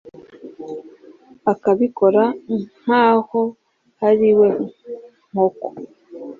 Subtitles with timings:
[1.51, 2.23] akabikora
[2.83, 3.41] nk’aho
[4.07, 4.49] ari we
[5.29, 5.67] nkoko!